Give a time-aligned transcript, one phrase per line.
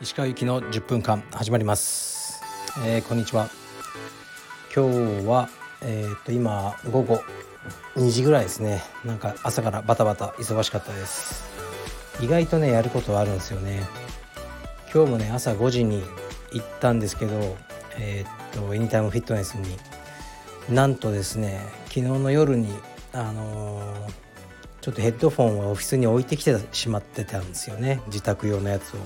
[0.00, 2.42] 石川行きの10分間始まります、
[2.84, 3.48] えー、こんにちは。
[4.74, 5.48] 今日は
[5.82, 7.22] えー、っと今午後
[7.94, 8.82] 2時ぐらいですね。
[9.04, 11.44] なんか朝からバタバタ忙しかったです。
[12.20, 13.86] 意外とねやることはあるんですよね。
[14.92, 16.02] 今日もね朝5時に
[16.52, 17.56] 行ったんですけど
[17.96, 19.76] えー、っとエニタイムフィットネスに。
[20.68, 22.68] なんとですね昨日の夜に
[23.12, 24.10] あのー、
[24.80, 28.00] ちょっとヘッドフォンをオフィスに置いてきてしまってたんですよね。
[28.06, 28.98] 自宅用のやつを。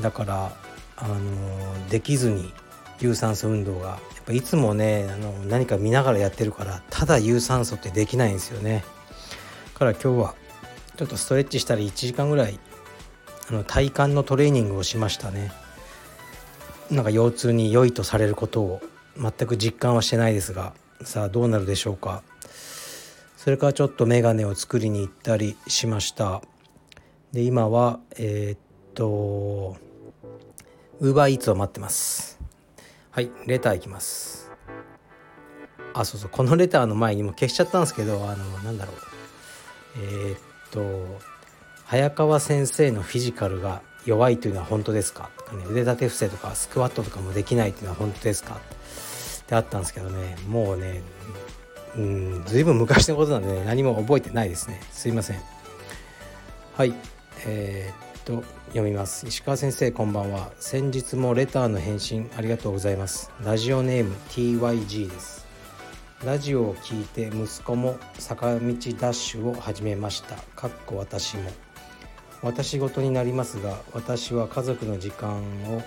[0.00, 0.52] だから
[0.96, 2.52] あのー、できずに
[3.00, 8.84] 有酸素運動がやっぱいつもねあの何か見ながらやってるからただ有酸素ってできないんですよね。
[9.74, 10.34] から今日は
[10.96, 12.60] ちょっとストレッチしたり1時間ぐらい
[13.50, 15.52] あの体幹のトレーニングをしましたね。
[16.90, 18.82] なんか腰痛に良いとされることを
[19.16, 22.22] 全く実感はしてないですがさあどうなるでしょうか。
[23.42, 26.42] それからちょっとメガネを作りに行ったりしました。
[27.32, 28.58] で今はえー、っ
[28.94, 29.76] と
[31.00, 32.38] ウーバーイーツを待ってます。
[33.10, 34.48] はいレターいきます。
[35.92, 38.96] あそうそうこのレターの前にも消しちゃったんですけどあのなんだろう。
[39.96, 40.38] えー、っ
[40.70, 41.18] と
[41.84, 45.30] 早川先生のフィジカルが弱いというのは本当ですか？
[45.38, 48.54] とかね腕立て伏せとかスクワットとかもできないというのは本当ですか？
[48.54, 48.58] っ
[49.46, 51.02] てあったんですけどねもうね
[51.96, 54.80] うんずいぶん昔のことなんで、何も覚えてないですね。
[54.92, 55.40] すいません。
[56.74, 56.94] はい。
[57.44, 59.26] えー、っと読みます。
[59.26, 60.52] 石川先生こんばんは。
[60.58, 63.30] 先日もレターの返信ありがとうございます。
[63.44, 65.46] ラジオネーム TYG です。
[66.24, 70.36] ラジオを聞いて息子も坂道ダッシュを始めました。
[70.56, 71.50] かっこ私も。
[72.42, 75.42] 私事になりますが私は家族の時間
[75.74, 75.82] を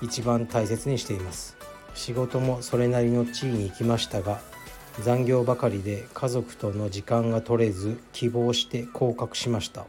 [0.00, 1.56] 一番大切にしています。
[1.94, 4.40] 仕事もそれなりの地位に行きましたが
[4.98, 9.86] 残業ばかりで家族との時間が取れず希望して降格しました。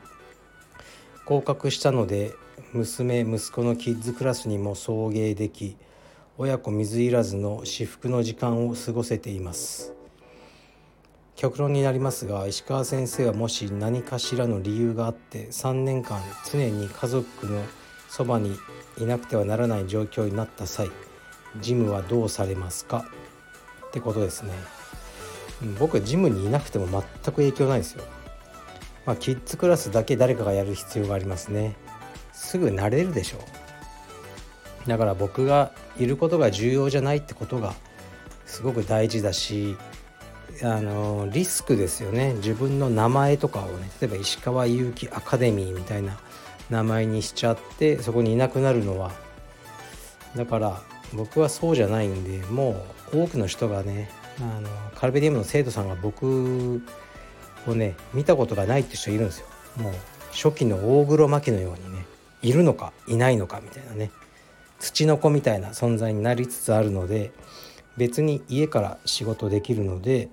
[1.25, 2.33] 合格したので
[2.73, 5.76] 娘息子のキッズクラスにも送迎でき
[6.37, 9.93] 親子水入らずの至福の時間を過ごせています。
[11.36, 16.21] 極論になりますが石川先生はもし何かしらの理由があって3年間
[16.52, 17.64] 常に家族の
[18.08, 18.55] そばに
[18.97, 20.92] いなくてはならない状況になった際
[21.59, 23.05] ジムはどうされますか？
[23.87, 24.53] ってことですね。
[25.80, 28.04] 僕ジムにいなくても全く影響ないですよ。
[29.05, 31.76] まあ、キッズクラスだけ誰かがやる必要がありますね。
[32.33, 33.38] すぐ慣れるでしょ
[34.86, 34.89] う。
[34.89, 37.76] だから僕がいることが重要じゃないってことが
[38.45, 39.77] すごく大事だし
[40.64, 42.33] あのリスクですよね。
[42.36, 46.17] 自分の名前とかをね例えば石川祐希アカデミーみたいな
[46.70, 49.11] 名前にしちゃってそこにいなくなるのは
[50.36, 50.82] だから
[51.14, 56.81] 僕はそうじゃないんでもう多くの人がねあのカルベディウムの生徒さんが僕
[57.67, 59.47] をね見たことがないって人いるんですよ
[59.77, 59.93] もう
[60.31, 62.05] 初期の大黒摩季のようにね
[62.41, 64.11] いるのかいないのかみたいなね
[64.80, 67.31] 土の子みたいな存在になりつつあるので
[67.97, 70.30] 別に家から仕事できるので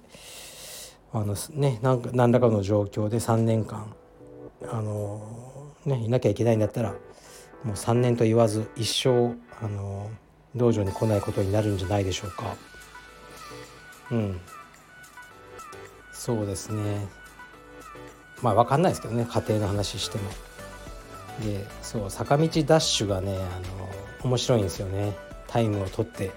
[1.13, 3.93] あのね何らかの状況で3年間
[4.71, 6.93] あのねいなきゃいけないんだったら
[7.65, 10.11] もう3年と言わず一生あの
[10.55, 12.57] 道場に来ないことになるんじゃないでしょうか。
[14.11, 14.41] うん。
[16.13, 17.07] そうですね。
[18.43, 19.27] まあ分かんないですけどね。
[19.31, 20.31] 家庭の話しても。
[21.45, 23.89] でそう坂道ダッシュがねあの
[24.25, 25.17] 面白いんですよね。
[25.47, 26.31] タイムを取って。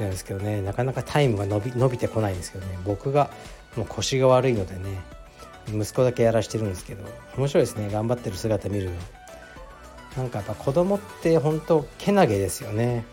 [0.00, 0.62] るんですけどね。
[0.62, 2.78] なかなかタイムが伸び伸びてこないんですけどね。
[2.84, 3.30] 僕が
[3.76, 5.00] もう腰が悪いのでね。
[5.68, 7.04] 息子だけやらしてるんですけど。
[7.36, 7.88] 面白いですね。
[7.90, 8.96] 頑張ってる姿見るの。
[10.16, 13.04] なんかやっぱ子供って本当けなげですよね。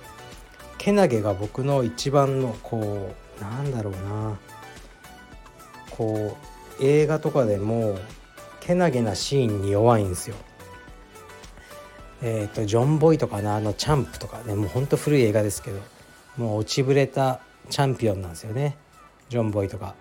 [0.78, 4.40] けなげが僕の一番のこうなんだろうな
[5.92, 6.38] こ
[6.80, 7.98] う映画とかでも
[8.60, 10.36] けなげなシーンに弱いんですよ。
[12.22, 15.80] えっ、ー、とジョン・ボイとかのあのチャンプとかねもうほんと古い映画ですけど
[16.38, 18.78] もう落ちぶれたチャンピオンなんですよね
[19.30, 19.96] ジョン・ボイトが。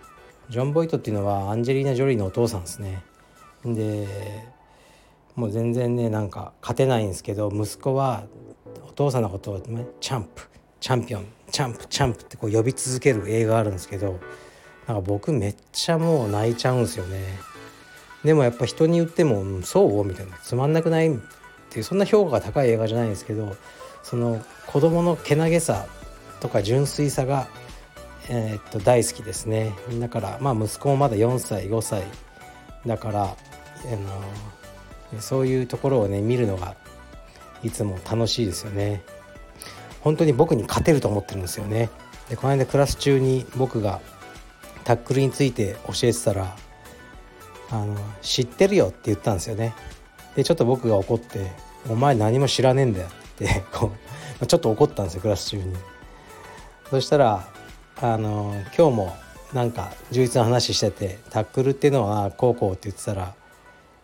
[0.48, 3.02] ジョン・ボイトっていうのはアンジェリーナ・ジョリーのお父さんですね。
[3.64, 4.08] で
[5.34, 8.24] もう全然ねなんか勝てないんですけど息子は
[8.88, 10.48] お父さんのことを、ね、チャンプ
[10.80, 14.20] チャンピオンチャンプチャンプってこう呼び続ける映画があるんですけど
[14.86, 17.38] なんか僕めっちゃもう泣いちゃうんですよね
[18.24, 21.18] でもやっぱ人に言っても「そう?」みたいな「つまんなくない?」っ
[21.70, 23.56] ていうそんな評価が高い映画じゃないんですけど
[24.02, 25.86] その子供のけなげさ
[26.40, 27.48] とか純粋さが、
[28.28, 32.04] えー、っと大好きですねだからまあ息子もまだ4歳5歳
[32.86, 33.26] だからあ
[35.12, 36.76] のそういうところをね見るのが
[37.62, 39.02] いつも楽しいですよね
[40.00, 41.90] 本当に僕に勝てると思ってるんですよね
[42.28, 44.00] でこの間クラス中に僕が
[44.84, 46.56] タックルについて教えてたら
[47.70, 49.74] 「あの知ってるよ」って言ったんですよね。
[50.34, 51.50] でちょっと僕が怒って
[51.88, 53.92] 「お前何も知らねえんだよ」ってこ
[54.40, 55.76] うちょっと怒ったんですよクラス中に。
[56.90, 57.48] そしたら
[58.00, 59.16] あの今日も
[59.52, 63.34] なんか充実の話しててタックルっていうのはこうこうって言ってたら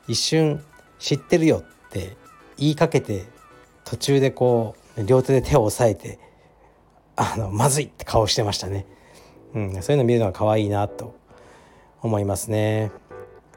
[0.08, 0.62] 一瞬
[0.98, 2.16] 「知ってるよ」って
[2.58, 3.24] 言いかけて
[3.84, 6.18] 途中でこう両手で手を押さえて
[7.16, 8.86] あのまずいって顔してましたね、
[9.54, 11.16] うん、そういうの見るのが可愛いなと
[12.02, 12.92] 思いますね。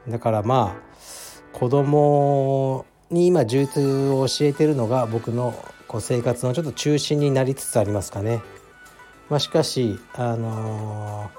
[0.08, 3.82] だからまあ子供に今充実
[4.14, 5.54] を教えてるのが僕の
[5.86, 8.40] こう生活のちょっと中心になりつつありますかね。
[9.28, 11.30] まあ、しかしあのー、やっ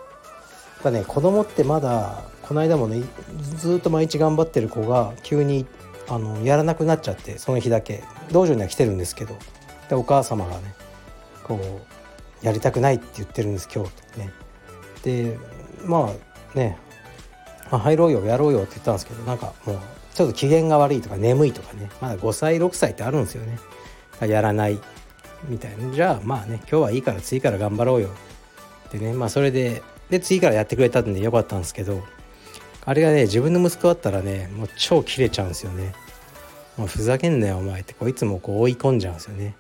[0.83, 3.01] ぱね子供ってまだこの間もね
[3.57, 5.65] ずっと毎日頑張ってる子が急に
[6.07, 8.03] あのやらなくなっちゃってその日だけ。
[8.31, 9.35] 道場には来てるんですけど。
[9.89, 10.73] でお母様がね
[11.43, 11.59] こ
[12.43, 14.31] うやりたくないって言ってるんです今日ね。
[15.03, 15.37] で
[15.83, 16.11] ま
[16.53, 16.77] あね、
[17.71, 19.79] まあ、入ろうよやろうよって言ったんですけどなんかもう
[20.13, 23.59] ちょっと機嫌が悪いとか眠いとかねまだ5歳6歳ってあるんですよね。
[24.21, 24.79] やらない
[25.47, 25.93] みたいな。
[25.93, 28.09] じゃあまあね今日はいいから次から頑張ろうよ
[28.87, 29.13] ってね。
[29.13, 32.03] まあそれでで次からやってくれたんでよかったんですけど
[32.85, 35.93] あれがね自分の息子だったらねもう超キレちゃうんですよね。
[36.77, 37.93] もうふざけんなよお前って。
[37.93, 39.55] こういつもこう追い込んじゃうんですよね。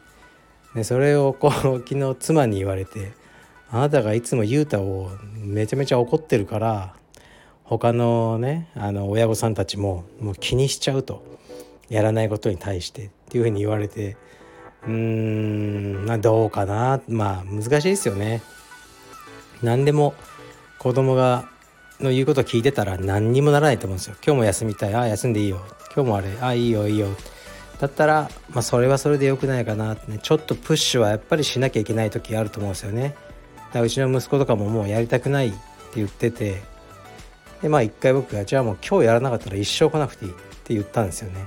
[0.75, 1.51] でそれをこう
[1.87, 3.11] 昨日妻に言われて
[3.71, 6.93] あなたがいつも雄太をめちゃめちゃ怒ってるから
[7.63, 11.23] 他のねあの親御さんたちももう気にしちゃうと
[11.89, 14.17] やらないことに対してっていうふうに言われて
[14.85, 18.41] うーんどうかなまあ難しいですよね。
[19.61, 20.13] 何でも
[20.77, 21.49] 子供が
[21.99, 24.15] の言うこと聞いてたら何にもならないと思うんですよ。
[24.25, 25.59] 今日も休みたいああ休んでいいよ
[25.93, 27.09] 今日もあれああいいよいいよ
[27.79, 30.19] だったら、まあ、それはそれでよくないかなってね。
[30.21, 33.15] ちょっとプッシュはやっぱりしなきゃいけない時あると思うんですよね。
[33.55, 35.57] だからうちの息子とかももうやりたくないって
[35.95, 36.61] 言ってて。
[37.61, 40.33] でまあ一回僕がじゃあもう今日やらなかったら一生来なくていいっ
[40.63, 41.45] て言ったんですよね。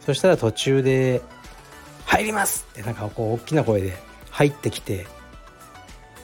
[0.00, 1.22] そしたら途中で
[2.06, 3.96] 「入ります!」ってなんかこう大きな声で
[4.30, 5.06] 入ってきて。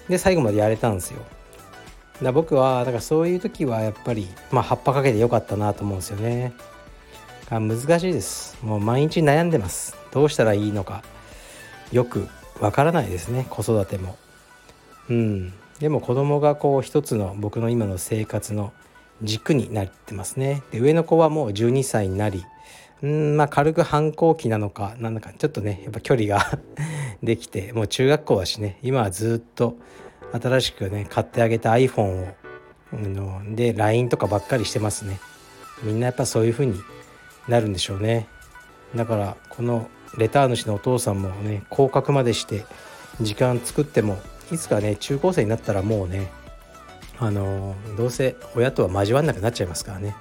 [0.08, 1.19] で最後までやれたんですよ。
[1.19, 6.52] だから僕はだからそういう時はやっぱりまあ葉っぱかけてよかったなと思うんですよね。
[7.50, 8.58] が難しいです。
[8.62, 9.96] もう毎日悩んでます。
[10.12, 11.02] どうしたらいいのか。
[11.93, 12.29] よく
[12.61, 13.46] わからないですね。
[13.50, 14.17] 子育ても。
[15.08, 15.52] うん。
[15.81, 18.73] でも子供がこう一つの僕の今の生活の
[19.23, 20.62] 軸になってますね。
[20.70, 22.44] で上の子はもう12歳になり
[23.02, 26.58] うんまあ軽く反抗期なのかなんだかちょっとねやっぱ距離が
[27.23, 29.76] できてもう中学校だしね今はずっと
[30.32, 32.35] 新しくね買ってあげた iPhone を
[32.93, 35.19] ので LINE とかばっかりしてますね。
[35.82, 36.81] みんなやっぱそういう風に
[37.49, 38.29] なるんでしょうね。
[38.94, 42.64] だからこのレター主のお父さんもね降格までして
[43.20, 44.20] 時間作っても
[44.52, 46.31] いつかね中高生になったらもうね
[47.19, 50.17] あのどうせ親とは交わんなくなっちゃいますからね。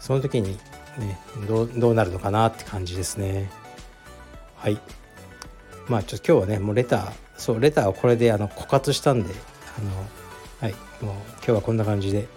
[0.00, 0.58] その時に
[0.98, 3.50] ねどうどうなるのかなって感じですね。
[4.56, 4.78] はい。
[5.88, 9.34] まあちょっと今日はねもうレターそうレターをこれであの枯渇したんで
[9.78, 9.90] あの
[10.60, 10.72] はい。
[11.04, 12.28] もう今日はこんな感じで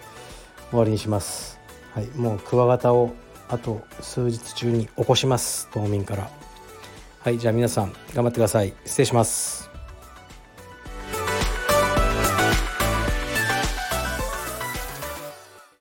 [0.71, 1.59] 終わりにします。
[1.93, 2.07] はい。
[2.15, 3.13] もうクワガタを
[3.49, 5.67] あと数日中に起こします。
[5.71, 6.29] 冬眠から。
[7.19, 8.73] はいじゃあ皆さん頑張ってください。
[8.85, 9.74] 失礼します。